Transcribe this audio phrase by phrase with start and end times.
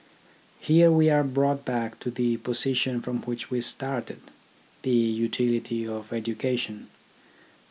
[0.59, 4.19] Here we are brought back to the position from which we started,
[4.81, 6.87] the utility of education.